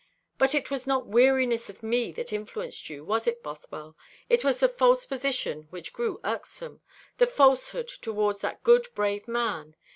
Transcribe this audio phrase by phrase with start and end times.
[0.39, 3.95] But it was not weariness of me that influenced you, was it, Bothwell?
[4.29, 6.81] It was the false position which grew irksome;
[7.19, 9.75] the falsehood towards that good, brave man.